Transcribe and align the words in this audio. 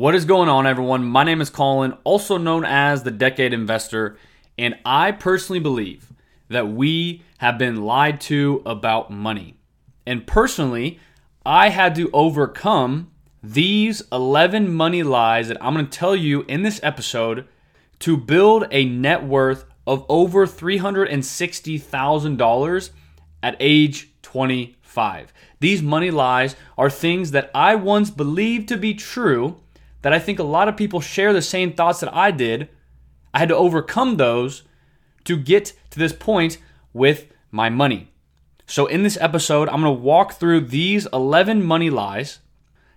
What 0.00 0.14
is 0.14 0.24
going 0.24 0.48
on, 0.48 0.66
everyone? 0.66 1.04
My 1.04 1.24
name 1.24 1.42
is 1.42 1.50
Kolin, 1.50 1.98
also 2.04 2.38
known 2.38 2.64
as 2.64 3.02
the 3.02 3.10
Decade 3.10 3.52
Investor, 3.52 4.16
and 4.56 4.78
I 4.82 5.12
personally 5.12 5.60
believe 5.60 6.10
that 6.48 6.68
we 6.68 7.22
have 7.36 7.58
been 7.58 7.84
lied 7.84 8.18
to 8.22 8.62
about 8.64 9.10
money. 9.10 9.58
And 10.06 10.26
personally, 10.26 10.98
I 11.44 11.68
had 11.68 11.94
to 11.96 12.08
overcome 12.14 13.10
these 13.42 14.02
11 14.10 14.72
money 14.72 15.02
lies 15.02 15.48
that 15.48 15.62
I'm 15.62 15.74
going 15.74 15.84
to 15.84 15.98
tell 15.98 16.16
you 16.16 16.46
in 16.48 16.62
this 16.62 16.80
episode 16.82 17.46
to 17.98 18.16
build 18.16 18.66
a 18.70 18.86
net 18.86 19.24
worth 19.24 19.66
of 19.86 20.06
over 20.08 20.46
$360,000 20.46 22.90
at 23.42 23.56
age 23.60 24.08
25. 24.22 25.32
These 25.58 25.82
money 25.82 26.10
lies 26.10 26.56
are 26.78 26.88
things 26.88 27.32
that 27.32 27.50
I 27.54 27.74
once 27.74 28.08
believed 28.08 28.66
to 28.70 28.78
be 28.78 28.94
true 28.94 29.60
that 30.02 30.12
I 30.12 30.18
think 30.18 30.38
a 30.38 30.44
lot 30.44 30.68
of 30.68 30.76
people 30.76 31.00
share 31.00 31.32
the 31.32 31.42
same 31.42 31.72
thoughts 31.72 32.00
that 32.00 32.14
I 32.14 32.30
did. 32.30 32.68
I 33.34 33.38
had 33.38 33.48
to 33.48 33.56
overcome 33.56 34.16
those 34.16 34.62
to 35.24 35.36
get 35.36 35.72
to 35.90 35.98
this 35.98 36.12
point 36.12 36.58
with 36.92 37.26
my 37.50 37.68
money. 37.68 38.10
So, 38.66 38.86
in 38.86 39.02
this 39.02 39.18
episode, 39.20 39.68
I'm 39.68 39.82
going 39.82 39.96
to 39.96 40.02
walk 40.02 40.34
through 40.34 40.62
these 40.62 41.06
11 41.12 41.64
money 41.64 41.90
lies, 41.90 42.38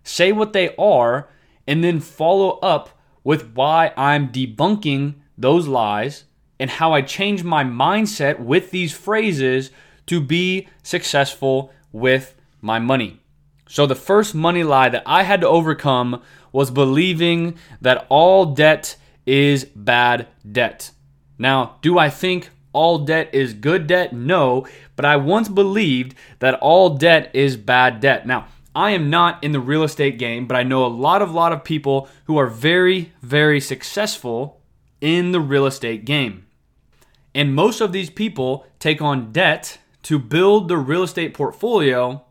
say 0.03 0.31
what 0.31 0.53
they 0.53 0.75
are, 0.75 1.27
and 1.65 1.83
then 1.83 1.99
follow 1.99 2.59
up 2.59 2.89
with 3.23 3.53
why 3.53 3.91
I'm 3.97 4.29
debunking 4.29 5.15
those 5.37 5.67
lies 5.67 6.25
and 6.59 6.69
how 6.69 6.93
I 6.93 7.01
change 7.01 7.43
my 7.43 7.63
mindset 7.63 8.39
with 8.39 8.71
these 8.71 8.93
phrases 8.93 9.71
to 10.05 10.21
be 10.21 10.67
successful 10.83 11.71
with 11.91 12.35
my 12.61 12.79
money. 12.79 13.22
So, 13.73 13.87
the 13.87 13.95
first 13.95 14.35
money 14.35 14.63
lie 14.63 14.89
that 14.89 15.01
I 15.03 15.23
had 15.23 15.41
to 15.41 15.47
overcome 15.47 16.21
was 16.51 16.69
believing 16.69 17.57
that 17.81 18.05
all 18.07 18.45
debt 18.45 18.97
is 19.25 19.65
bad 19.65 20.27
debt. 20.49 20.91
Now, 21.39 21.77
do 21.81 21.97
I 21.97 22.11
think 22.11 22.51
all 22.71 22.99
debt 22.99 23.33
is 23.33 23.55
good 23.55 23.87
debt? 23.87 24.13
No, 24.13 24.67
but 24.95 25.05
I 25.05 25.15
once 25.15 25.49
believed 25.49 26.13
that 26.37 26.53
all 26.59 26.91
debt 26.91 27.31
is 27.33 27.57
bad 27.57 27.99
debt. 27.99 28.27
Now, 28.27 28.45
I 28.75 28.91
am 28.91 29.09
not 29.09 29.43
in 29.43 29.53
the 29.53 29.59
real 29.59 29.81
estate 29.81 30.19
game, 30.19 30.45
but 30.45 30.55
I 30.55 30.61
know 30.61 30.85
a 30.85 30.97
lot 31.07 31.23
of 31.23 31.33
lot 31.33 31.51
of 31.51 31.63
people 31.63 32.07
who 32.25 32.37
are 32.37 32.45
very 32.45 33.11
very 33.23 33.59
successful 33.59 34.61
in 35.01 35.31
the 35.31 35.41
real 35.41 35.65
estate 35.65 36.05
game. 36.05 36.45
And 37.33 37.55
most 37.55 37.81
of 37.81 37.91
these 37.91 38.11
people 38.11 38.67
take 38.77 39.01
on 39.01 39.31
debt 39.31 39.79
to 40.03 40.19
build 40.19 40.67
their 40.67 40.77
real 40.77 41.01
estate 41.01 41.33
portfolio, 41.33 42.23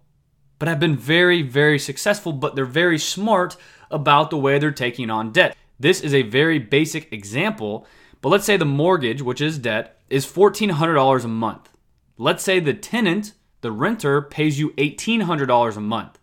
but 0.63 0.69
have 0.69 0.79
been 0.79 0.97
very 0.97 1.43
very 1.43 1.77
successful, 1.77 2.33
but 2.33 2.55
they're 2.55 2.65
very 2.65 2.97
smart 2.97 3.57
about 3.91 4.31
the 4.31 4.39
way 4.39 4.61
they're 4.61 4.71
taking 4.71 5.11
on 5.11 5.33
debt. 5.33 5.57
This 5.81 6.01
is 6.01 6.15
a 6.15 6.23
very 6.23 6.61
basic 6.61 7.13
example, 7.13 7.85
but 8.21 8.29
let's 8.29 8.45
say 8.45 8.57
the 8.57 8.65
mortgage, 8.65 9.23
which 9.23 9.41
is 9.41 9.59
debt, 9.59 9.99
is 10.09 10.25
$1,400 10.25 11.25
a 11.25 11.27
month. 11.27 11.69
Let's 12.17 12.45
say 12.45 12.61
the 12.61 12.75
tenant, 12.75 13.33
the 13.61 13.73
renter, 13.73 14.23
pays 14.23 14.61
you 14.61 14.71
$1,800 14.75 15.77
a 15.77 15.81
month. 15.81 16.21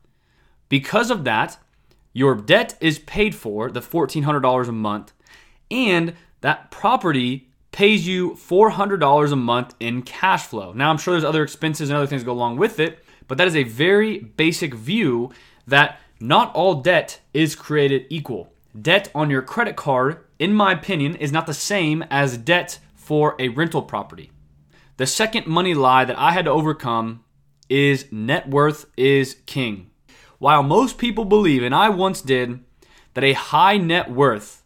Because 0.70 1.12
of 1.12 1.26
that, 1.26 1.58
your 2.14 2.34
debt 2.34 2.78
is 2.80 2.98
paid 2.98 3.36
for, 3.36 3.70
the 3.70 3.82
$1,400 3.82 4.70
a 4.70 4.72
month, 4.72 5.12
and 5.70 6.14
that 6.40 6.72
property 6.72 7.50
pays 7.74 8.08
you 8.08 8.36
$400 8.36 9.34
a 9.34 9.36
month 9.36 9.76
in 9.82 10.02
cash 10.02 10.46
flow. 10.46 10.72
Now, 10.72 10.92
I'm 10.92 10.98
sure 10.98 11.14
there's 11.14 11.26
other 11.26 11.44
expenses 11.44 11.90
and 11.90 11.98
other 11.98 12.08
things 12.08 12.24
go 12.24 12.32
along 12.32 12.56
with 12.56 12.80
it, 12.80 13.04
but 13.30 13.38
that 13.38 13.48
is 13.48 13.56
a 13.56 13.64
very 13.64 14.20
basic 14.20 14.74
view 14.74 15.32
that 15.66 16.00
not 16.20 16.54
all 16.54 16.82
debt 16.82 17.22
is 17.34 17.56
created 17.56 18.06
equal. 18.10 18.52
Debt 18.80 19.10
on 19.16 19.30
your 19.30 19.44
credit 19.44 19.76
card, 19.76 20.26
in 20.40 20.54
my 20.54 20.74
opinion, 20.74 21.16
is 21.16 21.32
not 21.32 21.46
the 21.46 21.54
same 21.54 22.04
as 22.10 22.38
debt 22.38 22.80
for 22.96 23.36
a 23.40 23.50
rental 23.50 23.84
property. 23.84 24.32
The 24.98 25.06
second 25.06 25.48
money 25.48 25.74
lie 25.74 26.06
that 26.06 26.20
I 26.20 26.32
had 26.32 26.46
to 26.46 26.52
overcome 26.52 27.24
is 27.70 28.12
net 28.12 28.50
worth 28.50 28.88
is 28.98 29.38
king. 29.46 29.92
While 30.40 30.64
most 30.64 30.98
people 30.98 31.24
believe, 31.24 31.64
and 31.64 31.76
I 31.76 31.90
once 31.90 32.22
did, 32.22 32.60
that 33.14 33.24
a 33.24 33.34
high 33.34 33.78
net 33.78 34.12
worth 34.12 34.64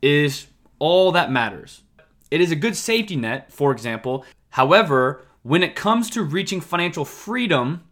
is 0.00 0.46
all 0.78 1.12
that 1.12 1.30
matters. 1.30 1.82
It 2.30 2.40
is 2.40 2.50
a 2.50 2.56
good 2.56 2.76
safety 2.76 3.16
net, 3.16 3.52
for 3.52 3.72
example. 3.72 4.24
However, 4.50 5.22
when 5.42 5.62
it 5.62 5.76
comes 5.76 6.08
to 6.10 6.22
reaching 6.22 6.60
financial 6.60 7.04
freedom, 7.04 7.82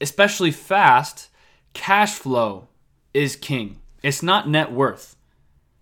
especially 0.00 0.50
fast, 0.50 1.28
cash 1.72 2.14
flow 2.14 2.68
is 3.12 3.36
king. 3.36 3.80
It's 4.02 4.22
not 4.22 4.48
net 4.48 4.72
worth. 4.72 5.16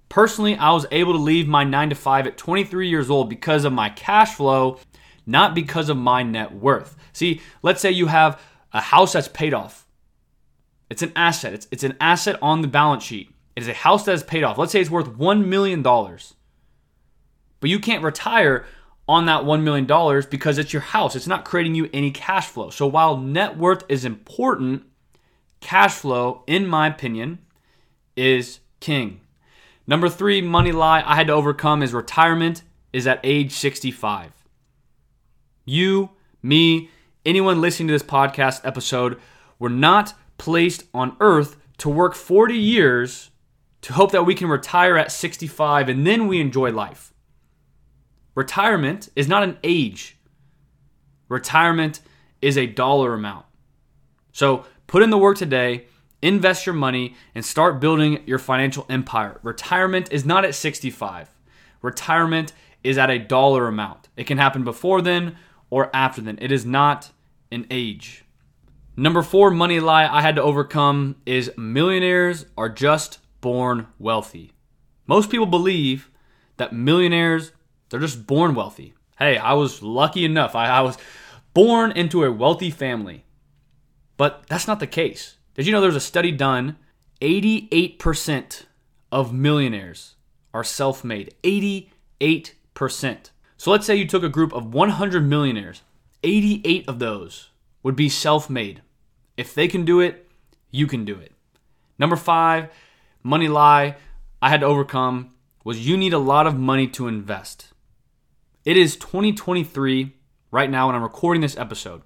Personally, 0.09 0.57
I 0.57 0.73
was 0.73 0.87
able 0.91 1.13
to 1.15 1.19
leave 1.19 1.49
my 1.49 1.65
9 1.65 1.91
to 1.91 1.95
5 1.95 2.27
at 2.27 2.37
23 2.37 2.89
years 2.89 3.09
old 3.09 3.31
because 3.31 3.65
of 3.65 3.73
my 3.73 3.89
cash 3.89 4.35
flow, 4.35 4.79
not 5.25 5.55
because 5.55 5.89
of 5.89 5.97
my 5.97 6.23
net 6.23 6.55
worth. 6.55 6.97
See, 7.13 7.41
let's 7.63 7.81
say 7.81 7.91
you 7.91 8.09
have 8.09 8.41
a 8.73 8.81
house 8.81 9.15
that's 9.15 9.29
paid 9.29 9.55
off. 9.55 9.87
It's 10.91 11.03
an 11.03 11.13
asset. 11.17 11.55
It's, 11.55 11.67
it's 11.71 11.85
an 11.85 11.97
asset 12.01 12.39
on 12.43 12.61
the 12.61 12.69
balance 12.69 13.03
sheet. 13.03 13.31
It 13.57 13.63
is 13.63 13.69
a 13.69 13.73
house 13.73 14.05
that 14.05 14.13
is 14.13 14.23
paid 14.23 14.45
off. 14.45 14.59
Let's 14.59 14.73
say 14.73 14.81
it's 14.81 14.91
worth 14.91 15.09
$1 15.09 15.47
million. 15.47 15.83
But 15.83 17.71
you 17.71 17.79
can't 17.79 18.05
retire 18.05 18.67
on 19.09 19.27
that 19.27 19.43
$1 19.43 19.63
million 19.63 20.23
because 20.31 20.59
it's 20.59 20.73
your 20.73 20.83
house. 20.83 21.17
It's 21.17 21.27
not 21.27 21.45
creating 21.45 21.75
you 21.75 21.91
any 21.93 22.11
cash 22.11 22.47
flow. 22.47 22.71
So 22.71 22.87
while 22.87 23.17
net 23.17 23.57
worth 23.57 23.85
is 23.89 24.05
important, 24.05 24.85
cash 25.61 25.95
flow, 25.95 26.45
in 26.47 26.67
my 26.67 26.87
opinion, 26.87 27.39
is 28.17 28.61
king. 28.81 29.21
Number 29.87 30.09
three 30.09 30.41
money 30.41 30.73
lie 30.73 31.03
I 31.05 31.17
had 31.17 31.27
to 31.27 31.33
overcome 31.33 31.83
is 31.83 31.93
retirement 31.93 32.63
is 32.93 33.07
at 33.07 33.21
age 33.25 33.53
65. 33.53 34.33
You, 35.65 36.11
me, 36.43 36.91
anyone 37.25 37.61
listening 37.61 37.89
to 37.89 37.93
this 37.93 38.03
podcast 38.03 38.61
episode 38.65 39.19
were 39.59 39.71
not 39.71 40.15
placed 40.39 40.85
on 40.93 41.17
earth 41.21 41.57
to 41.79 41.89
work 41.89 42.15
40 42.15 42.57
years 42.57 43.31
to 43.83 43.93
hope 43.93 44.13
that 44.13 44.27
we 44.27 44.35
can 44.35 44.49
retire 44.49 44.97
at 44.97 45.11
65 45.11 45.89
and 45.89 46.07
then 46.07 46.29
we 46.29 46.41
enjoy 46.41 46.71
life. 46.71 47.12
Retirement 48.35 49.09
is 49.15 49.29
not 49.29 49.43
an 49.43 49.59
age. 49.63 50.17
Retirement 51.29 52.01
is 52.41 52.57
a 52.59 52.67
dollar 52.67 53.15
amount. 53.15 53.47
So 54.33 54.65
Put 54.93 55.03
in 55.03 55.09
the 55.09 55.17
work 55.17 55.39
today, 55.39 55.87
invest 56.21 56.67
your 56.67 56.75
money, 56.75 57.15
and 57.35 57.43
start 57.43 57.81
building 57.81 58.23
your 58.27 58.39
financial 58.39 58.85
empire. 58.91 59.41
Retirement 59.43 60.13
is 60.13 60.27
not 60.27 60.45
at 60.45 60.55
65. 60.55 61.31
Retirement 61.81 62.53
is 62.85 62.99
at 62.99 63.09
a 63.09 63.19
dollar 63.19 63.69
amount. 63.69 64.11
It 64.19 64.27
can 64.27 64.37
happen 64.37 64.65
before 64.65 65.01
then 65.01 65.37
or 65.71 65.89
after 65.97 66.21
then. 66.21 66.39
It 66.43 66.53
is 66.53 66.67
not 66.67 67.11
an 67.51 67.67
age. 67.71 68.27
Number 68.95 69.23
four 69.23 69.51
money 69.51 69.81
lie 69.81 70.07
I 70.07 70.21
had 70.21 70.37
to 70.37 70.43
overcome 70.43 71.17
is 71.25 71.51
millionaires 71.57 72.45
are 72.59 72.69
just 72.69 73.19
born 73.41 73.87
wealthy. 73.99 74.53
Most 75.07 75.31
people 75.31 75.47
believe 75.47 76.11
that 76.59 76.75
millionaires, 76.75 77.53
they're 77.93 78.01
just 78.01 78.27
born 78.27 78.55
wealthy. 78.55 78.95
Hey, 79.19 79.37
I 79.37 79.53
was 79.53 79.83
lucky 79.83 80.25
enough. 80.25 80.55
I, 80.55 80.67
I 80.67 80.81
was 80.81 80.99
born 81.55 81.93
into 81.93 82.25
a 82.25 82.33
wealthy 82.33 82.71
family. 82.71 83.25
But 84.17 84.45
that's 84.49 84.67
not 84.67 84.81
the 84.81 84.87
case. 84.87 85.37
Did 85.55 85.67
you 85.67 85.73
know 85.73 85.81
there's 85.81 85.97
a 85.97 86.01
study 86.01 86.33
done? 86.33 86.77
88% 87.21 88.65
of 89.13 89.33
millionaires 89.33 90.15
are 90.55 90.65
self 90.65 91.05
made. 91.05 91.35
88%. 91.43 91.91
So 93.57 93.71
let's 93.71 93.87
say 93.87 93.95
you 93.95 94.07
took 94.07 94.23
a 94.23 94.29
group 94.29 94.53
of 94.53 94.73
100 94.75 95.29
millionaires, 95.29 95.83
88 96.25 96.89
of 96.89 96.99
those 96.99 97.51
would 97.83 97.95
be 97.95 98.09
self 98.09 98.49
made. 98.49 98.83
If 99.37 99.55
they 99.55 99.69
can 99.69 99.85
do 99.85 100.01
it, 100.01 100.31
you 100.71 100.87
can 100.87 101.05
do 101.05 101.17
it. 101.17 101.33
Number 101.99 102.17
five, 102.17 102.71
money 103.23 103.49
lie 103.49 103.97
I 104.41 104.49
had 104.49 104.61
to 104.61 104.67
overcome 104.67 105.35
was 105.65 105.87
you 105.87 105.97
need 105.97 106.13
a 106.13 106.19
lot 106.19 106.47
of 106.47 106.59
money 106.59 106.89
to 106.89 107.07
invest. 107.07 107.72
It 108.65 108.77
is 108.77 108.95
2023 108.95 110.15
right 110.53 110.71
now 110.71 110.87
when 110.87 110.95
I'm 110.95 111.03
recording 111.03 111.41
this 111.41 111.57
episode. 111.57 112.03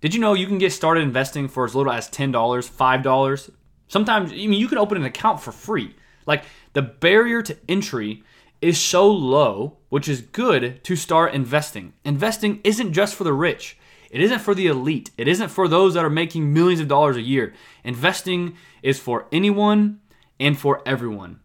Did 0.00 0.14
you 0.14 0.20
know 0.20 0.32
you 0.32 0.46
can 0.46 0.56
get 0.56 0.72
started 0.72 1.02
investing 1.02 1.48
for 1.48 1.66
as 1.66 1.74
little 1.74 1.92
as 1.92 2.08
$10, 2.08 2.32
$5? 2.32 3.50
Sometimes, 3.88 4.32
I 4.32 4.36
mean, 4.36 4.54
you 4.54 4.68
can 4.68 4.78
open 4.78 4.96
an 4.96 5.04
account 5.04 5.42
for 5.42 5.52
free. 5.52 5.94
Like 6.24 6.44
the 6.72 6.80
barrier 6.80 7.42
to 7.42 7.58
entry 7.68 8.22
is 8.62 8.80
so 8.80 9.06
low, 9.06 9.76
which 9.90 10.08
is 10.08 10.22
good 10.22 10.82
to 10.82 10.96
start 10.96 11.34
investing. 11.34 11.92
Investing 12.06 12.62
isn't 12.64 12.94
just 12.94 13.14
for 13.14 13.24
the 13.24 13.34
rich. 13.34 13.76
It 14.10 14.22
isn't 14.22 14.40
for 14.40 14.54
the 14.54 14.68
elite. 14.68 15.10
It 15.18 15.28
isn't 15.28 15.50
for 15.50 15.68
those 15.68 15.92
that 15.92 16.06
are 16.06 16.10
making 16.10 16.54
millions 16.54 16.80
of 16.80 16.88
dollars 16.88 17.18
a 17.18 17.22
year. 17.22 17.52
Investing 17.84 18.56
is 18.82 18.98
for 18.98 19.26
anyone 19.30 20.00
and 20.40 20.58
for 20.58 20.80
everyone. 20.86 21.40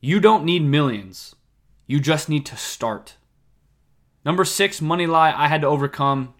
You 0.00 0.18
don't 0.18 0.46
need 0.46 0.62
millions. 0.62 1.34
You 1.86 2.00
just 2.00 2.30
need 2.30 2.46
to 2.46 2.56
start. 2.56 3.16
Number 4.24 4.44
six 4.44 4.80
money 4.80 5.06
lie 5.06 5.32
I 5.36 5.48
had 5.48 5.62
to 5.62 5.66
overcome 5.66 6.34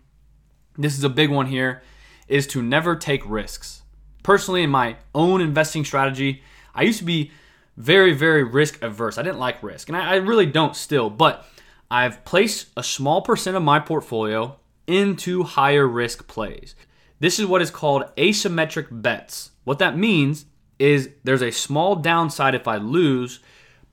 this 0.76 0.96
is 0.96 1.05
a 1.05 1.11
big 1.11 1.31
one 1.31 1.46
here, 1.46 1.82
is 2.29 2.46
to 2.49 2.62
never 2.62 2.96
take 2.96 3.29
risks. 3.29 3.82
Personally, 4.23 4.62
in 4.62 4.70
my 4.70 4.96
own 5.14 5.40
investing 5.40 5.84
strategy, 5.84 6.43
I 6.75 6.82
used 6.82 6.99
to 7.00 7.05
be 7.05 7.31
very, 7.76 8.12
very 8.12 8.43
risk 8.44 8.82
averse. 8.82 9.19
I 9.19 9.23
didn't 9.23 9.38
like 9.38 9.62
risk, 9.62 9.88
and 9.88 9.96
I, 9.96 10.12
I 10.12 10.14
really 10.17 10.46
don't 10.46 10.76
still, 10.76 11.11
but 11.11 11.46
I've 11.90 12.25
placed 12.25 12.69
a 12.76 12.82
small 12.82 13.20
percent 13.23 13.56
of 13.56 13.62
my 13.62 13.81
portfolio 13.81 14.56
into 14.87 15.43
higher 15.43 15.87
risk 15.87 16.26
plays. 16.26 16.75
This 17.19 17.38
is 17.38 17.46
what 17.46 17.62
is 17.62 17.70
called 17.70 18.05
asymmetric 18.17 18.87
bets. 18.90 19.50
What 19.64 19.78
that 19.78 19.96
means 19.96 20.46
is 20.78 21.11
there's 21.23 21.43
a 21.43 21.52
small 21.52 21.96
downside 21.96 22.55
if 22.55 22.67
I 22.67 22.76
lose, 22.78 23.40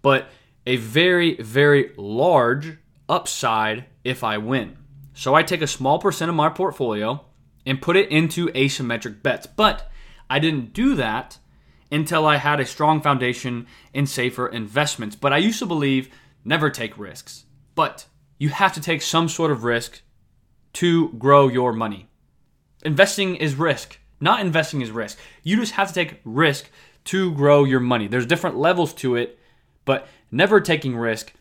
but 0.02 0.30
a 0.66 0.78
very, 0.78 1.36
very 1.42 1.92
large 1.98 2.78
upside 3.10 3.86
if 4.04 4.24
I 4.24 4.38
win. 4.38 4.78
So 5.14 5.36
I 5.36 5.44
take 5.44 5.62
a 5.62 5.68
small 5.68 6.00
percent 6.00 6.30
of 6.30 6.36
my 6.36 6.50
portfolio 6.50 7.26
and 7.66 7.82
put 7.82 7.98
it 7.98 8.10
into 8.10 8.48
asymmetric 8.50 9.22
bets. 9.22 9.48
But 9.48 9.92
I 10.30 10.40
didn't 10.40 10.74
do 10.74 10.96
that 10.96 11.40
until 11.92 12.26
I 12.26 12.38
had 12.38 12.60
a 12.60 12.66
strong 12.66 13.02
foundation 13.02 13.68
in 13.94 14.06
safer 14.06 14.48
investments. 14.48 15.16
But 15.16 15.34
I 15.34 15.38
used 15.38 15.60
to 15.60 15.66
believe 15.66 16.10
never 16.46 16.70
take 16.70 16.98
risks. 16.98 17.46
But 17.76 18.06
you 18.38 18.50
have 18.50 18.74
to 18.74 18.82
take 18.82 19.02
some 19.02 19.28
sort 19.28 19.52
of 19.52 19.64
risk 19.64 20.02
to 20.74 21.10
grow 21.14 21.48
your 21.48 21.74
money. 21.74 22.08
Investing 22.84 23.36
is 23.36 23.56
risk. 23.56 24.00
Not 24.22 24.40
investing 24.40 24.82
is 24.82 24.92
risk. 24.92 25.18
You 25.44 25.58
just 25.58 25.74
have 25.74 25.90
to 25.90 25.94
take 25.94 26.20
risk 26.24 26.70
to 27.06 27.34
grow 27.34 27.64
your 27.64 27.80
money. 27.80 28.08
There's 28.08 28.26
different 28.26 28.58
levels 28.58 28.94
to 28.96 29.16
it, 29.16 29.40
but 29.86 30.08
never 30.32 30.62
taking 30.62 30.96
risk, 30.96 31.34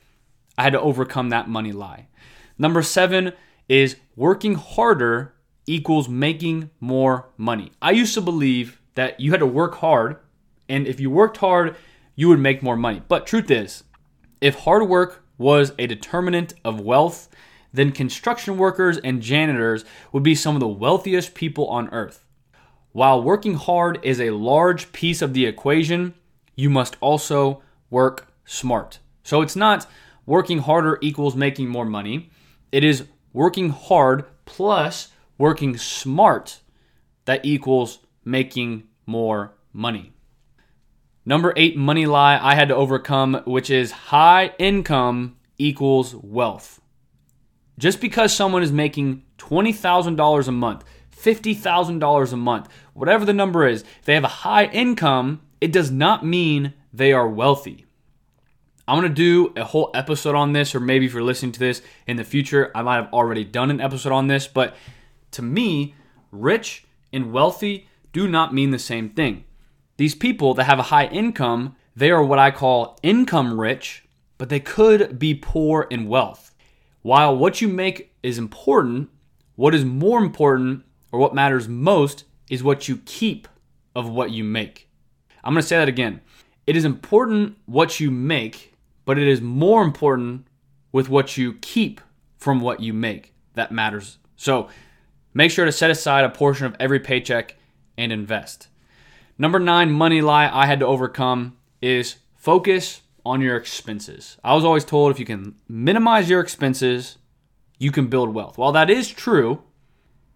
I 0.58 0.64
had 0.64 0.72
to 0.72 0.80
overcome 0.80 1.30
that 1.30 1.48
money 1.48 1.70
lie. 1.70 2.08
Number 2.58 2.82
seven 2.82 3.32
is 3.68 3.96
working 4.16 4.56
harder 4.56 5.32
equals 5.66 6.08
making 6.08 6.70
more 6.80 7.28
money. 7.36 7.70
I 7.80 7.92
used 7.92 8.14
to 8.14 8.20
believe 8.20 8.80
that 8.96 9.20
you 9.20 9.30
had 9.30 9.40
to 9.40 9.46
work 9.46 9.76
hard, 9.76 10.16
and 10.68 10.86
if 10.88 10.98
you 10.98 11.10
worked 11.10 11.36
hard, 11.36 11.76
you 12.16 12.28
would 12.28 12.40
make 12.40 12.62
more 12.62 12.76
money. 12.76 13.00
But 13.06 13.26
truth 13.26 13.50
is, 13.50 13.84
if 14.40 14.56
hard 14.56 14.88
work 14.88 15.22
was 15.38 15.72
a 15.78 15.86
determinant 15.86 16.54
of 16.64 16.80
wealth, 16.80 17.28
then 17.72 17.92
construction 17.92 18.58
workers 18.58 18.98
and 18.98 19.22
janitors 19.22 19.84
would 20.12 20.24
be 20.24 20.34
some 20.34 20.56
of 20.56 20.60
the 20.60 20.66
wealthiest 20.66 21.34
people 21.34 21.68
on 21.68 21.88
earth. 21.90 22.24
While 22.90 23.22
working 23.22 23.54
hard 23.54 24.00
is 24.02 24.20
a 24.20 24.30
large 24.30 24.90
piece 24.90 25.22
of 25.22 25.34
the 25.34 25.46
equation, 25.46 26.14
you 26.56 26.68
must 26.70 26.96
also 27.00 27.62
work 27.90 28.32
smart. 28.44 28.98
So 29.22 29.42
it's 29.42 29.54
not 29.54 29.86
working 30.28 30.58
harder 30.58 30.98
equals 31.00 31.34
making 31.34 31.66
more 31.68 31.86
money. 31.86 32.30
It 32.70 32.84
is 32.84 33.04
working 33.32 33.70
hard 33.70 34.26
plus 34.44 35.08
working 35.38 35.78
smart 35.78 36.60
that 37.24 37.46
equals 37.46 38.00
making 38.26 38.82
more 39.06 39.54
money. 39.72 40.12
Number 41.24 41.54
eight 41.56 41.78
money 41.78 42.04
lie 42.04 42.38
I 42.40 42.54
had 42.54 42.68
to 42.68 42.76
overcome, 42.76 43.40
which 43.46 43.70
is 43.70 43.90
high 43.90 44.52
income 44.58 45.38
equals 45.56 46.14
wealth. 46.14 46.82
Just 47.78 47.98
because 47.98 48.34
someone 48.34 48.62
is 48.62 48.72
making 48.72 49.22
$20,000 49.38 50.48
a 50.48 50.52
month, 50.52 50.84
$50,000 51.16 52.32
a 52.32 52.36
month, 52.36 52.68
whatever 52.92 53.24
the 53.24 53.32
number 53.32 53.66
is, 53.66 53.82
if 54.00 54.04
they 54.04 54.14
have 54.14 54.24
a 54.24 54.28
high 54.44 54.66
income, 54.66 55.40
it 55.62 55.72
does 55.72 55.90
not 55.90 56.24
mean 56.24 56.74
they 56.92 57.14
are 57.14 57.28
wealthy. 57.28 57.86
I'm 58.88 59.02
to 59.02 59.10
do 59.10 59.52
a 59.54 59.64
whole 59.64 59.90
episode 59.92 60.34
on 60.34 60.54
this, 60.54 60.74
or 60.74 60.80
maybe 60.80 61.04
if 61.04 61.12
you're 61.12 61.22
listening 61.22 61.52
to 61.52 61.60
this 61.60 61.82
in 62.06 62.16
the 62.16 62.24
future, 62.24 62.72
I 62.74 62.80
might 62.80 62.96
have 62.96 63.12
already 63.12 63.44
done 63.44 63.70
an 63.70 63.82
episode 63.82 64.12
on 64.12 64.28
this. 64.28 64.46
But 64.46 64.74
to 65.32 65.42
me, 65.42 65.94
rich 66.32 66.86
and 67.12 67.30
wealthy 67.30 67.86
do 68.14 68.26
not 68.26 68.54
mean 68.54 68.70
the 68.70 68.78
same 68.78 69.10
thing. 69.10 69.44
These 69.98 70.14
people 70.14 70.54
that 70.54 70.64
have 70.64 70.78
a 70.78 70.84
high 70.84 71.06
income, 71.08 71.76
they 71.94 72.10
are 72.10 72.24
what 72.24 72.38
I 72.38 72.50
call 72.50 72.98
income 73.02 73.60
rich, 73.60 74.04
but 74.38 74.48
they 74.48 74.58
could 74.58 75.18
be 75.18 75.34
poor 75.34 75.86
in 75.90 76.08
wealth. 76.08 76.54
While 77.02 77.36
what 77.36 77.60
you 77.60 77.68
make 77.68 78.14
is 78.22 78.38
important, 78.38 79.10
what 79.54 79.74
is 79.74 79.84
more 79.84 80.18
important 80.18 80.84
or 81.12 81.20
what 81.20 81.34
matters 81.34 81.68
most 81.68 82.24
is 82.48 82.62
what 82.62 82.88
you 82.88 83.02
keep 83.04 83.48
of 83.94 84.08
what 84.08 84.30
you 84.30 84.44
make. 84.44 84.88
I'm 85.44 85.52
going 85.52 85.60
to 85.60 85.68
say 85.68 85.76
that 85.76 85.88
again. 85.88 86.22
It 86.66 86.74
is 86.74 86.86
important 86.86 87.58
what 87.66 88.00
you 88.00 88.10
make, 88.10 88.74
but 89.08 89.18
it 89.18 89.26
is 89.26 89.40
more 89.40 89.80
important 89.80 90.46
with 90.92 91.08
what 91.08 91.38
you 91.38 91.54
keep 91.62 91.98
from 92.36 92.60
what 92.60 92.80
you 92.80 92.92
make 92.92 93.32
that 93.54 93.72
matters. 93.72 94.18
So 94.36 94.68
make 95.32 95.50
sure 95.50 95.64
to 95.64 95.72
set 95.72 95.90
aside 95.90 96.26
a 96.26 96.28
portion 96.28 96.66
of 96.66 96.76
every 96.78 97.00
paycheck 97.00 97.56
and 97.96 98.12
invest. 98.12 98.68
Number 99.38 99.58
nine 99.58 99.90
money 99.90 100.20
lie 100.20 100.50
I 100.52 100.66
had 100.66 100.80
to 100.80 100.86
overcome 100.86 101.56
is 101.80 102.16
focus 102.34 103.00
on 103.24 103.40
your 103.40 103.56
expenses. 103.56 104.36
I 104.44 104.54
was 104.54 104.62
always 104.62 104.84
told 104.84 105.10
if 105.10 105.18
you 105.18 105.24
can 105.24 105.54
minimize 105.66 106.28
your 106.28 106.40
expenses, 106.40 107.16
you 107.78 107.90
can 107.90 108.08
build 108.08 108.34
wealth. 108.34 108.58
While 108.58 108.72
that 108.72 108.90
is 108.90 109.08
true, 109.08 109.62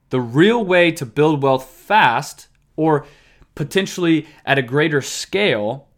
the 0.09 0.23
real 0.23 0.65
way 0.65 0.91
to 0.93 1.05
build 1.05 1.43
wealth 1.43 1.69
fast 1.69 2.49
or 2.77 3.05
potentially 3.55 4.27
at 4.47 4.57
a 4.57 4.63
greater 4.63 5.03
scale 5.03 5.89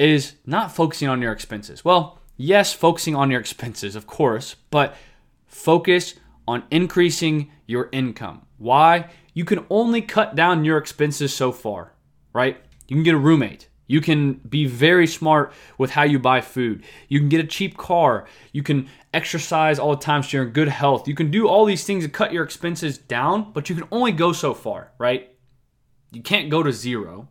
is 0.00 0.36
not 0.46 0.74
focusing 0.74 1.08
on 1.08 1.20
your 1.20 1.32
expenses. 1.32 1.84
Well, 1.84 2.18
yes, 2.36 2.72
focusing 2.72 3.14
on 3.14 3.30
your 3.30 3.40
expenses, 3.40 3.94
of 3.94 4.06
course, 4.06 4.56
but 4.70 4.96
focus 5.46 6.14
on 6.48 6.62
increasing 6.70 7.50
your 7.66 7.88
income. 7.92 8.46
Why? 8.56 9.10
You 9.34 9.44
can 9.44 9.66
only 9.68 10.02
cut 10.02 10.34
down 10.34 10.64
your 10.64 10.78
expenses 10.78 11.34
so 11.34 11.52
far, 11.52 11.92
right? 12.32 12.56
You 12.88 12.96
can 12.96 13.02
get 13.02 13.14
a 13.14 13.18
roommate. 13.18 13.68
You 13.86 14.00
can 14.00 14.34
be 14.48 14.66
very 14.66 15.06
smart 15.06 15.52
with 15.76 15.90
how 15.90 16.04
you 16.04 16.18
buy 16.18 16.40
food. 16.40 16.84
You 17.08 17.18
can 17.18 17.28
get 17.28 17.44
a 17.44 17.46
cheap 17.46 17.76
car. 17.76 18.26
You 18.52 18.62
can 18.62 18.88
exercise 19.12 19.78
all 19.78 19.90
the 19.90 20.02
time 20.02 20.22
so 20.22 20.36
you're 20.36 20.46
in 20.46 20.52
good 20.52 20.68
health. 20.68 21.08
You 21.08 21.14
can 21.14 21.30
do 21.30 21.48
all 21.48 21.64
these 21.64 21.84
things 21.84 22.04
to 22.04 22.10
cut 22.10 22.32
your 22.32 22.44
expenses 22.44 22.96
down, 22.96 23.52
but 23.52 23.68
you 23.68 23.74
can 23.74 23.88
only 23.90 24.12
go 24.12 24.32
so 24.32 24.54
far, 24.54 24.92
right? 24.98 25.30
You 26.12 26.22
can't 26.22 26.50
go 26.50 26.62
to 26.62 26.72
zero. 26.72 27.28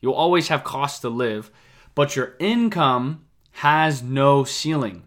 You'll 0.00 0.14
always 0.14 0.48
have 0.48 0.64
costs 0.64 1.00
to 1.00 1.08
live, 1.08 1.50
but 1.98 2.14
your 2.14 2.36
income 2.38 3.24
has 3.50 4.04
no 4.04 4.44
ceiling. 4.44 5.02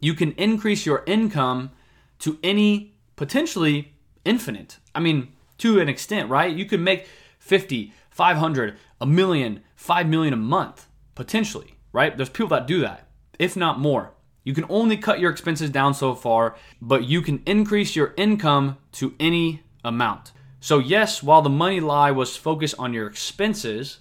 You 0.00 0.14
can 0.14 0.32
increase 0.32 0.86
your 0.86 1.04
income 1.06 1.72
to 2.20 2.38
any 2.42 2.94
potentially 3.16 3.92
infinite. 4.24 4.78
I 4.94 5.00
mean, 5.00 5.34
to 5.58 5.78
an 5.78 5.90
extent, 5.90 6.30
right? 6.30 6.56
You 6.56 6.64
could 6.64 6.80
make 6.80 7.06
50, 7.38 7.92
500, 8.08 8.78
a 8.98 9.04
million, 9.04 9.60
5 9.76 10.08
million 10.08 10.32
a 10.32 10.38
month 10.38 10.86
potentially, 11.14 11.76
right? 11.92 12.16
There's 12.16 12.30
people 12.30 12.56
that 12.56 12.66
do 12.66 12.80
that, 12.80 13.06
if 13.38 13.54
not 13.54 13.78
more. 13.78 14.14
You 14.42 14.54
can 14.54 14.64
only 14.70 14.96
cut 14.96 15.20
your 15.20 15.30
expenses 15.30 15.68
down 15.68 15.92
so 15.92 16.14
far, 16.14 16.56
but 16.80 17.04
you 17.04 17.20
can 17.20 17.42
increase 17.44 17.94
your 17.94 18.14
income 18.16 18.78
to 18.92 19.14
any 19.20 19.64
amount. 19.84 20.32
So, 20.60 20.78
yes, 20.78 21.22
while 21.22 21.42
the 21.42 21.50
money 21.50 21.78
lie 21.80 22.10
was 22.10 22.38
focused 22.38 22.76
on 22.78 22.94
your 22.94 23.06
expenses, 23.06 23.98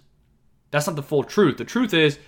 that's 0.71 0.87
not 0.87 0.95
the 0.95 1.03
full 1.03 1.23
truth. 1.23 1.57
The 1.57 1.65
truth 1.65 1.93
is 1.93 2.19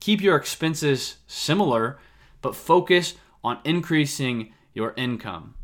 keep 0.00 0.20
your 0.20 0.36
expenses 0.36 1.16
similar, 1.26 1.98
but 2.42 2.56
focus 2.56 3.14
on 3.42 3.58
increasing 3.64 4.52
your 4.72 4.94
income. 4.96 5.54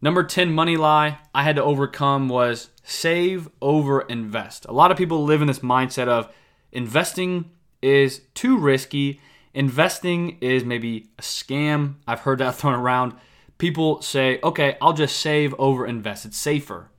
Number 0.00 0.22
10 0.22 0.52
money 0.52 0.76
lie 0.76 1.18
I 1.34 1.42
had 1.42 1.56
to 1.56 1.64
overcome 1.64 2.28
was 2.28 2.70
save 2.84 3.48
over 3.60 4.02
invest. 4.02 4.64
A 4.66 4.72
lot 4.72 4.90
of 4.90 4.96
people 4.98 5.24
live 5.24 5.42
in 5.42 5.48
this 5.48 5.58
mindset 5.60 6.08
of 6.08 6.32
investing 6.72 7.50
is 7.82 8.22
too 8.34 8.56
risky 8.56 9.20
Investing 9.58 10.38
is 10.40 10.64
maybe 10.64 11.08
a 11.18 11.22
scam. 11.22 11.96
I've 12.06 12.20
heard 12.20 12.38
that 12.38 12.54
thrown 12.56 12.74
around. 12.74 13.14
People 13.58 14.00
say, 14.02 14.38
okay, 14.44 14.76
I'll 14.80 14.92
just 14.92 15.18
save 15.18 15.54
over 15.58 15.84
invest. 15.84 16.24
It's 16.24 16.36
safer. 16.36 16.90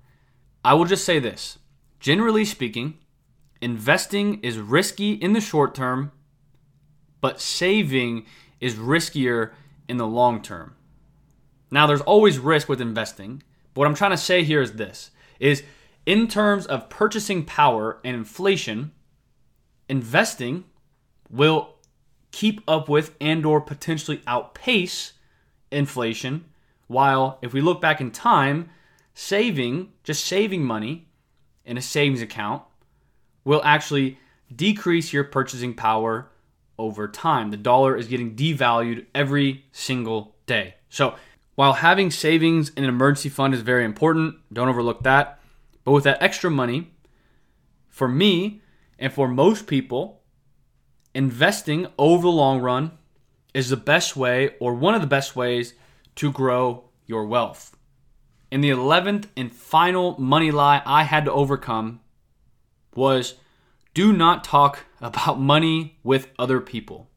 I 0.63 0.73
will 0.73 0.85
just 0.85 1.05
say 1.05 1.19
this 1.19 1.57
generally 1.99 2.43
speaking, 2.43 2.97
investing 3.61 4.39
is 4.41 4.57
risky 4.57 5.13
in 5.13 5.33
the 5.33 5.41
short 5.41 5.75
term, 5.75 6.11
but 7.21 7.41
saving 7.41 8.25
is 8.59 8.75
riskier 8.75 9.51
in 9.87 9.97
the 9.97 10.07
long 10.07 10.41
term. 10.41 10.75
Now, 11.71 11.85
there's 11.85 12.01
always 12.01 12.39
risk 12.39 12.67
with 12.67 12.81
investing, 12.81 13.43
but 13.73 13.81
what 13.81 13.87
I'm 13.87 13.95
trying 13.95 14.11
to 14.11 14.17
say 14.17 14.43
here 14.43 14.61
is 14.61 14.73
this 14.73 15.11
is 15.39 15.63
in 16.05 16.27
terms 16.27 16.65
of 16.65 16.89
purchasing 16.89 17.45
power 17.45 17.99
and 18.03 18.15
inflation, 18.15 18.91
investing 19.87 20.65
will 21.29 21.75
keep 22.31 22.61
up 22.67 22.89
with 22.89 23.15
and 23.21 23.45
or 23.45 23.61
potentially 23.61 24.21
outpace 24.27 25.13
inflation 25.71 26.45
while 26.87 27.37
if 27.41 27.53
we 27.53 27.61
look 27.61 27.79
back 27.79 28.01
in 28.01 28.11
time 28.11 28.69
saving 29.13 29.91
just 30.03 30.25
saving 30.25 30.63
money 30.63 31.07
in 31.65 31.77
a 31.77 31.81
savings 31.81 32.21
account 32.21 32.63
will 33.49 33.63
actually 33.63 34.15
decrease 34.55 35.11
your 35.11 35.23
purchasing 35.23 35.73
power 35.73 36.29
over 36.77 37.07
time. 37.07 37.49
The 37.49 37.57
dollar 37.57 37.97
is 37.97 38.07
getting 38.07 38.35
devalued 38.35 39.07
every 39.15 39.65
single 39.71 40.35
day. 40.45 40.75
So 40.89 41.15
while 41.55 41.73
having 41.73 42.11
savings 42.11 42.69
in 42.69 42.83
an 42.83 42.89
emergency 42.89 43.27
fund 43.27 43.55
is 43.55 43.61
very 43.61 43.85
important 43.85 44.35
don't 44.53 44.69
overlook 44.69 45.01
that. 45.01 45.39
But 45.83 45.93
with 45.93 46.03
that 46.03 46.21
extra 46.21 46.51
money 46.51 46.91
for 47.87 48.07
me 48.07 48.61
and 48.99 49.11
for 49.11 49.27
most 49.27 49.65
people 49.65 50.21
investing 51.15 51.87
over 51.97 52.21
the 52.21 52.29
long 52.29 52.59
run 52.61 52.91
is 53.55 53.69
the 53.69 53.77
best 53.77 54.15
way 54.15 54.51
or 54.59 54.75
one 54.75 54.93
of 54.93 55.01
the 55.01 55.07
best 55.07 55.35
ways 55.35 55.73
to 56.17 56.31
grow 56.31 56.83
your 57.07 57.25
wealth. 57.25 57.75
And 58.51 58.63
the 58.63 58.69
11th 58.69 59.25
and 59.35 59.51
final 59.51 60.19
money 60.19 60.51
lie 60.51 60.83
I 60.85 61.01
had 61.01 61.25
to 61.25 61.33
overcome 61.33 62.01
was 62.95 63.35
do 63.93 64.13
not 64.13 64.43
talk 64.43 64.79
about 65.01 65.39
money 65.39 65.97
with 66.03 66.29
other 66.37 66.59
people. 66.59 67.09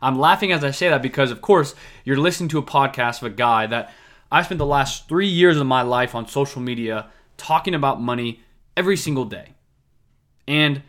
I'm 0.00 0.18
laughing 0.18 0.52
as 0.52 0.64
I 0.64 0.70
say 0.70 0.88
that 0.88 1.02
because, 1.02 1.30
of 1.30 1.40
course, 1.40 1.74
you're 2.04 2.16
listening 2.16 2.48
to 2.50 2.58
a 2.58 2.62
podcast 2.62 3.22
of 3.22 3.32
a 3.32 3.34
guy 3.34 3.66
that 3.66 3.92
I 4.30 4.42
spent 4.42 4.58
the 4.58 4.66
last 4.66 5.08
three 5.08 5.28
years 5.28 5.56
of 5.56 5.66
my 5.66 5.82
life 5.82 6.14
on 6.14 6.26
social 6.26 6.60
media 6.60 7.08
talking 7.36 7.74
about 7.74 8.00
money 8.00 8.40
every 8.76 8.96
single 8.96 9.24
day. 9.24 9.50
And 10.46 10.82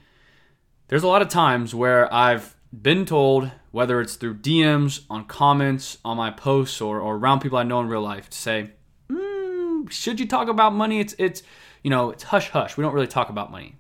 there's 0.87 1.03
a 1.03 1.07
lot 1.07 1.21
of 1.21 1.29
times 1.29 1.73
where 1.73 2.11
I've 2.13 2.55
been 2.71 3.05
told, 3.05 3.51
whether 3.71 4.01
it's 4.01 4.15
through 4.15 4.35
DMs, 4.35 5.01
on 5.09 5.25
comments, 5.25 5.97
on 6.03 6.17
my 6.17 6.31
posts, 6.31 6.81
or, 6.81 6.99
or 6.99 7.15
around 7.15 7.39
people 7.39 7.57
I 7.57 7.63
know 7.63 7.79
in 7.79 7.87
real 7.87 8.01
life, 8.01 8.29
to 8.29 8.37
say, 8.37 8.71
mm, 9.09 9.91
should 9.91 10.19
you 10.19 10.27
talk 10.27 10.47
about 10.47 10.73
money? 10.73 10.99
It's, 10.99 11.15
it's, 11.17 11.43
you 11.83 11.89
know, 11.89 12.11
it's 12.11 12.23
hush 12.23 12.49
hush. 12.49 12.77
We 12.77 12.83
don't 12.83 12.93
really 12.93 13.07
talk 13.07 13.29
about 13.29 13.51
money. 13.51 13.75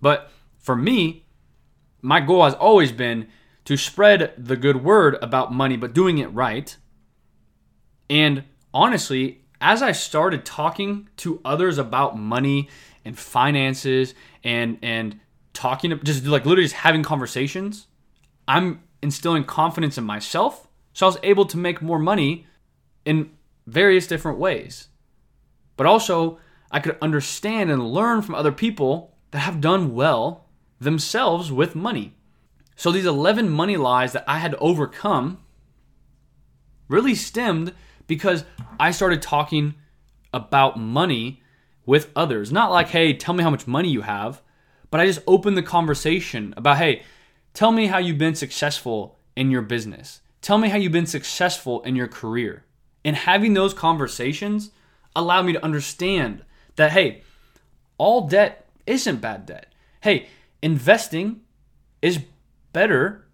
But 0.00 0.30
for 0.58 0.76
me, 0.76 1.26
my 2.02 2.20
goal 2.20 2.44
has 2.44 2.54
always 2.54 2.92
been 2.92 3.28
to 3.64 3.76
spread 3.76 4.32
the 4.38 4.56
good 4.56 4.84
word 4.84 5.16
about 5.20 5.52
money, 5.52 5.76
but 5.76 5.92
doing 5.92 6.18
it 6.18 6.26
right. 6.28 6.76
And 8.08 8.44
honestly, 8.72 9.44
as 9.60 9.82
I 9.82 9.92
started 9.92 10.44
talking 10.44 11.08
to 11.18 11.40
others 11.44 11.78
about 11.78 12.18
money 12.18 12.68
and 13.04 13.18
finances 13.18 14.14
and 14.44 14.78
and 14.82 15.20
talking 15.52 15.98
just 16.04 16.24
like 16.26 16.44
literally 16.44 16.64
just 16.64 16.76
having 16.76 17.02
conversations, 17.02 17.88
I'm 18.46 18.82
instilling 19.02 19.44
confidence 19.44 19.98
in 19.98 20.04
myself. 20.04 20.68
So 20.92 21.06
I 21.06 21.08
was 21.08 21.18
able 21.22 21.46
to 21.46 21.56
make 21.56 21.82
more 21.82 21.98
money 21.98 22.46
in 23.04 23.30
various 23.66 24.06
different 24.06 24.38
ways. 24.38 24.88
But 25.76 25.86
also, 25.86 26.38
I 26.70 26.80
could 26.80 26.96
understand 27.02 27.70
and 27.70 27.92
learn 27.92 28.22
from 28.22 28.34
other 28.34 28.52
people 28.52 29.15
that 29.30 29.40
have 29.40 29.60
done 29.60 29.94
well 29.94 30.46
themselves 30.80 31.50
with 31.50 31.74
money. 31.74 32.14
So 32.76 32.92
these 32.92 33.06
11 33.06 33.48
money 33.48 33.76
lies 33.76 34.12
that 34.12 34.24
I 34.28 34.38
had 34.38 34.52
to 34.52 34.58
overcome 34.58 35.38
really 36.88 37.14
stemmed 37.14 37.72
because 38.06 38.44
I 38.78 38.90
started 38.90 39.22
talking 39.22 39.74
about 40.32 40.78
money 40.78 41.42
with 41.86 42.10
others. 42.14 42.52
Not 42.52 42.70
like, 42.70 42.88
hey, 42.88 43.12
tell 43.14 43.34
me 43.34 43.42
how 43.42 43.50
much 43.50 43.66
money 43.66 43.88
you 43.88 44.02
have, 44.02 44.42
but 44.90 45.00
I 45.00 45.06
just 45.06 45.22
opened 45.26 45.56
the 45.56 45.62
conversation 45.62 46.52
about, 46.56 46.76
hey, 46.76 47.02
tell 47.54 47.72
me 47.72 47.86
how 47.86 47.98
you've 47.98 48.18
been 48.18 48.34
successful 48.34 49.18
in 49.34 49.50
your 49.50 49.62
business. 49.62 50.20
Tell 50.42 50.58
me 50.58 50.68
how 50.68 50.76
you've 50.76 50.92
been 50.92 51.06
successful 51.06 51.82
in 51.82 51.96
your 51.96 52.08
career. 52.08 52.64
And 53.04 53.16
having 53.16 53.54
those 53.54 53.74
conversations 53.74 54.70
allowed 55.14 55.46
me 55.46 55.52
to 55.54 55.64
understand 55.64 56.44
that, 56.76 56.92
hey, 56.92 57.22
all 57.98 58.28
debt 58.28 58.65
isn't 58.86 59.20
bad 59.20 59.46
debt. 59.46 59.72
Hey, 60.00 60.28
investing 60.62 61.40
is 62.02 62.20
better 62.72 63.26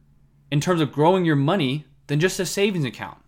in 0.50 0.60
terms 0.60 0.80
of 0.80 0.92
growing 0.92 1.24
your 1.24 1.36
money 1.36 1.86
than 2.06 2.20
just 2.20 2.40
a 2.40 2.46
savings 2.46 2.84
account. 2.84 3.18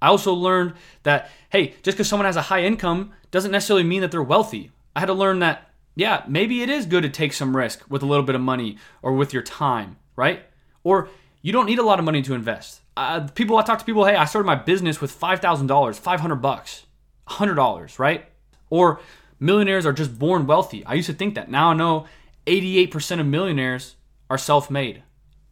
I 0.00 0.08
also 0.08 0.32
learned 0.32 0.74
that, 1.02 1.30
hey, 1.50 1.74
just 1.82 1.96
because 1.96 2.08
someone 2.08 2.26
has 2.26 2.36
a 2.36 2.42
high 2.42 2.62
income 2.62 3.12
doesn't 3.30 3.50
necessarily 3.50 3.84
mean 3.84 4.00
that 4.00 4.10
they're 4.10 4.22
wealthy. 4.22 4.70
I 4.94 5.00
had 5.00 5.06
to 5.06 5.12
learn 5.12 5.40
that, 5.40 5.70
yeah, 5.94 6.24
maybe 6.28 6.62
it 6.62 6.70
is 6.70 6.86
good 6.86 7.02
to 7.02 7.08
take 7.08 7.32
some 7.32 7.56
risk 7.56 7.84
with 7.88 8.02
a 8.02 8.06
little 8.06 8.24
bit 8.24 8.34
of 8.34 8.40
money 8.40 8.78
or 9.02 9.12
with 9.12 9.32
your 9.32 9.42
time, 9.42 9.96
right? 10.14 10.44
Or 10.84 11.08
you 11.42 11.52
don't 11.52 11.66
need 11.66 11.78
a 11.78 11.84
lot 11.84 11.98
of 11.98 12.04
money 12.04 12.22
to 12.22 12.34
invest. 12.34 12.80
Uh, 12.96 13.26
people, 13.34 13.56
I 13.56 13.62
talk 13.62 13.78
to 13.80 13.84
people, 13.84 14.04
hey, 14.04 14.16
I 14.16 14.24
started 14.24 14.46
my 14.46 14.54
business 14.54 15.00
with 15.00 15.18
$5,000, 15.18 15.96
500 15.96 16.36
bucks, 16.36 16.86
$100, 17.28 17.98
right? 17.98 18.24
Or 18.70 19.00
millionaires 19.40 19.86
are 19.86 19.92
just 19.92 20.18
born 20.18 20.46
wealthy. 20.46 20.84
I 20.84 20.94
used 20.94 21.08
to 21.08 21.14
think 21.14 21.34
that. 21.34 21.50
Now 21.50 21.70
I 21.70 21.74
know 21.74 22.06
88% 22.46 23.20
of 23.20 23.26
millionaires 23.26 23.96
are 24.30 24.38
self 24.38 24.70
made. 24.70 25.02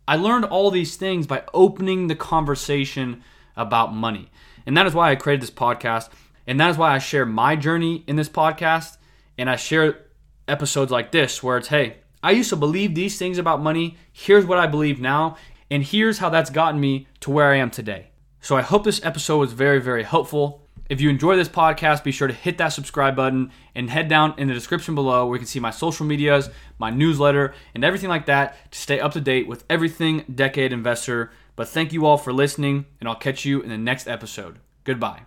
I 0.09 0.17
learned 0.17 0.45
all 0.45 0.71
these 0.71 0.97
things 0.97 1.27
by 1.27 1.43
opening 1.53 2.07
the 2.07 2.15
conversation 2.15 3.23
about 3.57 3.95
money. 3.95 4.31
And 4.65 4.77
that 4.77 4.87
is 4.87 4.95
why 4.95 5.11
I 5.11 5.17
created 5.17 5.43
this 5.43 5.51
podcast. 5.51 6.11
And 6.47 6.61
that 6.61 6.71
is 6.71 6.79
why 6.79 6.95
I 6.95 6.99
share 6.99 7.27
my 7.27 7.57
journey 7.57 8.05
in 8.07 8.17
this 8.17 8.29
podcast. 8.29 8.99
And 9.37 9.51
I 9.51 9.57
share 9.57 10.07
episodes 10.47 10.93
like 10.93 11.11
this 11.11 11.43
where 11.43 11.59
it's, 11.59 11.69
hey, 11.69 11.97
I 12.23 12.31
used 12.33 12.51
to 12.51 12.57
believe 12.57 12.95
these 12.95 13.19
things 13.19 13.39
about 13.39 13.63
money. 13.63 13.97
Here's 14.13 14.47
what 14.47 14.59
I 14.59 14.67
believe 14.67 15.01
now. 15.01 15.37
And 15.71 15.83
here's 15.83 16.19
how 16.19 16.29
that's 16.29 16.51
gotten 16.51 16.81
me 16.81 17.09
to 17.21 17.31
where 17.31 17.51
I 17.51 17.57
am 17.57 17.71
today. 17.71 18.11
So 18.41 18.57
I 18.57 18.63
hope 18.63 18.85
this 18.85 19.05
episode 19.05 19.39
was 19.39 19.53
very, 19.53 19.81
very 19.81 20.05
helpful. 20.05 20.66
If 20.89 21.01
you 21.01 21.11
enjoy 21.11 21.37
this 21.37 21.49
podcast, 21.49 22.05
be 22.05 22.13
sure 22.13 22.29
to 22.29 22.35
hit 22.35 22.59
that 22.59 22.69
subscribe 22.69 23.17
button 23.17 23.51
and 23.75 23.91
head 23.91 24.09
down 24.09 24.35
in 24.39 24.49
the 24.49 24.55
description 24.55 24.95
below 24.95 25.27
where 25.27 25.37
you 25.37 25.41
can 25.41 25.47
see 25.47 25.61
my 25.61 25.71
social 25.71 26.07
medias, 26.07 26.49
my 26.79 26.91
newsletter, 26.91 27.55
and 27.75 27.85
everything 27.85 28.09
like 28.09 28.27
that 28.27 28.71
to 28.71 28.79
stay 28.79 29.01
up 29.01 29.13
to 29.13 29.21
date 29.21 29.49
with 29.49 29.65
everything 29.69 30.25
Decade 30.33 30.73
Investor. 30.73 31.31
But 31.57 31.69
thank 31.69 31.93
you 31.93 32.07
all 32.07 32.19
for 32.19 32.33
listening, 32.33 32.87
and 33.01 33.09
I'll 33.09 33.17
catch 33.17 33.45
you 33.45 33.63
in 33.63 33.69
the 33.69 33.79
next 33.79 34.07
episode. 34.07 34.59
Goodbye. 34.85 35.23